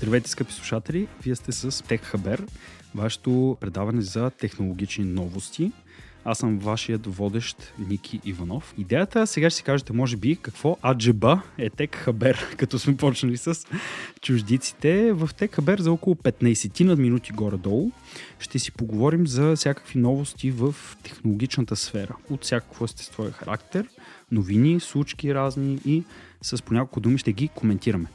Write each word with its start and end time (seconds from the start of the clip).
Здравейте, 0.00 0.30
скъпи 0.30 0.52
слушатели! 0.52 1.08
Вие 1.22 1.36
сте 1.36 1.52
с 1.52 1.72
TechHaber, 1.72 2.48
вашето 2.94 3.56
предаване 3.60 4.02
за 4.02 4.30
технологични 4.30 5.04
новости. 5.04 5.72
Аз 6.24 6.38
съм 6.38 6.58
вашият 6.58 7.06
водещ 7.06 7.72
Ники 7.88 8.20
Иванов. 8.24 8.74
Идеята 8.78 9.26
сега 9.26 9.50
ще 9.50 9.56
си 9.56 9.62
кажете, 9.62 9.92
може 9.92 10.16
би, 10.16 10.36
какво 10.36 10.76
аджеба 10.84 11.42
е 11.58 11.70
TechHaber, 11.70 12.56
като 12.56 12.78
сме 12.78 12.96
почнали 12.96 13.36
с 13.36 13.66
чуждиците. 14.20 15.12
В 15.12 15.28
TechHaber 15.28 15.80
за 15.80 15.92
около 15.92 16.16
15 16.16 16.84
на 16.84 16.96
минути 16.96 17.32
горе-долу 17.32 17.90
ще 18.38 18.58
си 18.58 18.72
поговорим 18.72 19.26
за 19.26 19.56
всякакви 19.56 19.98
новости 19.98 20.50
в 20.50 20.74
технологичната 21.02 21.76
сфера. 21.76 22.16
От 22.30 22.44
всякакво 22.44 22.84
естество 22.84 23.28
и 23.28 23.30
характер, 23.30 23.86
новини, 24.32 24.80
случки 24.80 25.34
разни 25.34 25.78
и 25.86 26.04
с 26.42 26.62
по 26.62 26.74
няколко 26.74 27.00
думи 27.00 27.18
ще 27.18 27.32
ги 27.32 27.48
коментираме. 27.48 28.06